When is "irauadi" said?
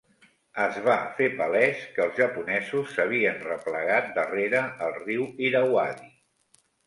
5.49-6.11